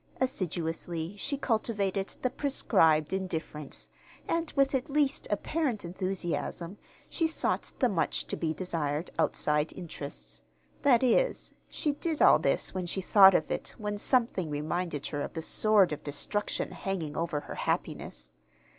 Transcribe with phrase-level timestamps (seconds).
[0.19, 3.87] Assiduously she cultivated the prescribed "indifference,"
[4.27, 10.41] and with at least apparent enthusiasm she sought the much to be desired "outside interests."
[10.81, 15.21] That is, she did all this when she thought of it when something reminded her
[15.21, 18.33] of the sword of destruction hanging over her happiness.